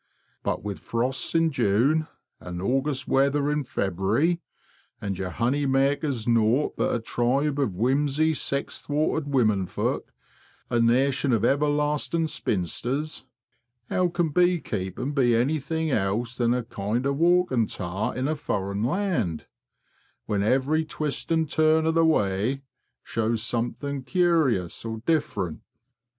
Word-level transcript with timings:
But 0.41 0.63
with 0.63 0.79
frosts 0.79 1.35
in 1.35 1.51
June, 1.51 2.07
and 2.39 2.59
August 2.59 3.07
weather 3.07 3.51
in 3.51 3.63
February, 3.63 4.41
and 4.99 5.15
your 5.15 5.29
honey 5.29 5.67
makers 5.67 6.27
naught 6.27 6.75
but 6.75 6.95
a 6.95 6.99
tribe 6.99 7.59
of 7.59 7.75
whimsy, 7.75 8.33
sex 8.33 8.81
thwarted 8.81 9.31
wimunin 9.31 9.69
folk, 9.69 10.11
a 10.71 10.79
nation 10.79 11.31
of 11.31 11.45
everlasting 11.45 12.27
spinsters—how 12.29 13.95
AUTOCRAT 13.95 14.07
OF 14.29 14.33
THE 14.33 14.41
BEE 14.41 14.59
GARDEN 14.59 14.93
191 15.13 15.13
can 15.13 15.13
bee 15.13 15.13
keeping 15.13 15.13
be 15.13 15.35
anything 15.35 15.91
else 15.91 16.35
than 16.35 16.55
a 16.55 16.63
kind 16.63 17.05
of 17.05 17.17
walking 17.17 17.67
tower 17.67 18.15
in 18.15 18.27
a 18.27 18.33
furrin 18.35 18.83
land, 18.83 19.45
when 20.25 20.41
every 20.41 20.83
twist 20.83 21.31
an' 21.31 21.45
turn 21.45 21.85
o' 21.85 21.91
the 21.91 22.03
way 22.03 22.63
shows 23.03 23.43
something 23.43 24.01
eur'ous 24.15 24.83
or 24.83 25.03
different? 25.05 25.61